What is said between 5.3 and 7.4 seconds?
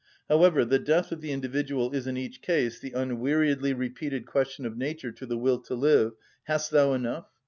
will to live, "Hast thou enough?